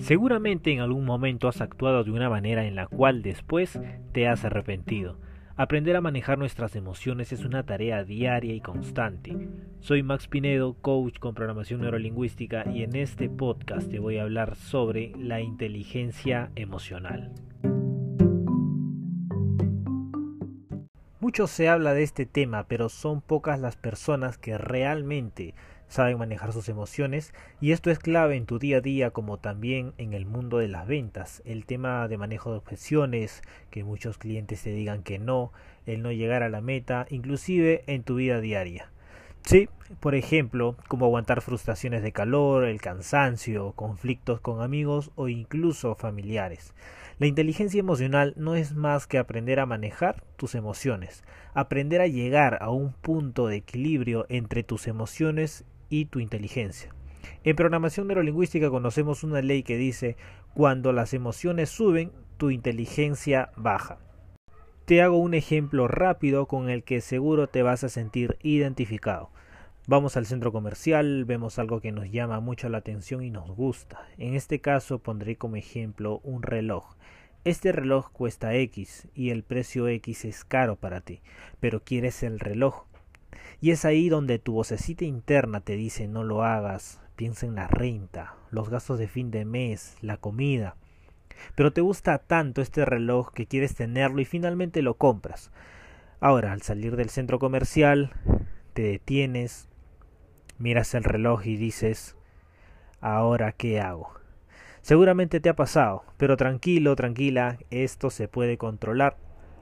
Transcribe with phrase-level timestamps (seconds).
[0.00, 3.78] Seguramente en algún momento has actuado de una manera en la cual después
[4.12, 5.18] te has arrepentido.
[5.56, 9.36] Aprender a manejar nuestras emociones es una tarea diaria y constante.
[9.80, 14.56] Soy Max Pinedo, coach con programación neurolingüística y en este podcast te voy a hablar
[14.56, 17.32] sobre la inteligencia emocional.
[21.20, 25.54] Mucho se habla de este tema, pero son pocas las personas que realmente
[25.90, 29.92] saben manejar sus emociones y esto es clave en tu día a día como también
[29.98, 31.42] en el mundo de las ventas.
[31.44, 35.52] El tema de manejo de objeciones, que muchos clientes te digan que no,
[35.86, 38.90] el no llegar a la meta, inclusive en tu vida diaria.
[39.42, 39.68] Sí,
[40.00, 46.74] por ejemplo, como aguantar frustraciones de calor, el cansancio, conflictos con amigos o incluso familiares.
[47.18, 52.58] La inteligencia emocional no es más que aprender a manejar tus emociones, aprender a llegar
[52.60, 56.94] a un punto de equilibrio entre tus emociones y tu inteligencia.
[57.44, 60.16] En programación neurolingüística conocemos una ley que dice
[60.54, 63.98] cuando las emociones suben, tu inteligencia baja.
[64.86, 69.30] Te hago un ejemplo rápido con el que seguro te vas a sentir identificado.
[69.86, 74.06] Vamos al centro comercial, vemos algo que nos llama mucho la atención y nos gusta.
[74.18, 76.96] En este caso pondré como ejemplo un reloj.
[77.44, 81.22] Este reloj cuesta X y el precio X es caro para ti,
[81.58, 82.84] pero quieres el reloj
[83.60, 87.66] y es ahí donde tu vocecita interna te dice no lo hagas, piensa en la
[87.68, 90.76] renta, los gastos de fin de mes, la comida.
[91.54, 95.50] Pero te gusta tanto este reloj que quieres tenerlo y finalmente lo compras.
[96.20, 98.12] Ahora, al salir del centro comercial,
[98.74, 99.68] te detienes,
[100.58, 102.16] miras el reloj y dices,
[103.00, 104.12] ¿ahora qué hago?
[104.82, 109.16] Seguramente te ha pasado, pero tranquilo, tranquila, esto se puede controlar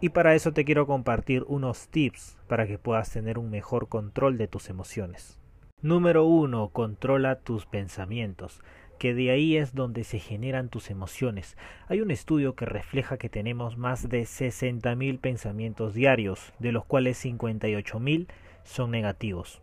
[0.00, 4.38] y para eso te quiero compartir unos tips para que puedas tener un mejor control
[4.38, 5.38] de tus emociones.
[5.82, 6.70] Número 1.
[6.70, 8.62] Controla tus pensamientos,
[8.98, 11.56] que de ahí es donde se generan tus emociones.
[11.88, 17.22] Hay un estudio que refleja que tenemos más de 60.000 pensamientos diarios, de los cuales
[17.22, 18.26] 58.000
[18.64, 19.60] son negativos.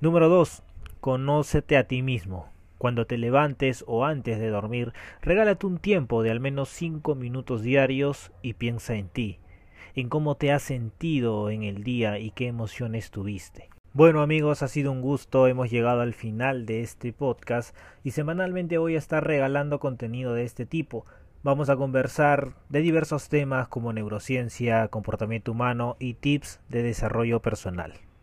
[0.00, 0.62] Número 2.
[1.00, 2.50] Conócete a ti mismo.
[2.78, 4.92] Cuando te levantes o antes de dormir,
[5.22, 9.38] regálate un tiempo de al menos 5 minutos diarios y piensa en ti
[9.94, 13.68] en cómo te has sentido en el día y qué emociones tuviste.
[13.92, 17.74] Bueno amigos, ha sido un gusto, hemos llegado al final de este podcast
[18.04, 21.06] y semanalmente voy a estar regalando contenido de este tipo.
[21.42, 27.94] Vamos a conversar de diversos temas como neurociencia, comportamiento humano y tips de desarrollo personal.